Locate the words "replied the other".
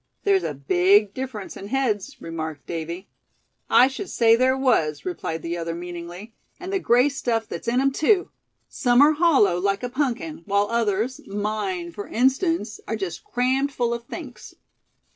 5.05-5.75